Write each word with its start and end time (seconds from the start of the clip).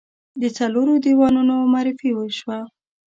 د 0.41 0.43
څلورو 0.57 0.93
دیوانونو 1.05 1.55
معرفي 1.73 2.11
شوه. 2.39 2.57